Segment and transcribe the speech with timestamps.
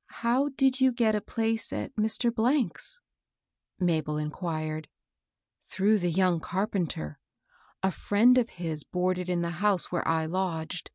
[0.00, 2.30] '* "How did you get a place at Mr.
[2.30, 3.00] ^'s?
[3.78, 4.88] Mabel inquired."
[5.70, 7.18] Through the young carpenter.
[7.82, 10.92] A friend of his boarded in the house where I lodged.